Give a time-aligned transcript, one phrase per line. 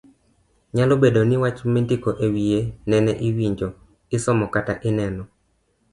[0.75, 2.59] Nyalo bedo ni wach mindiko ewiye
[2.89, 3.67] nene iwinjo,
[4.15, 5.23] isomo kata ineno.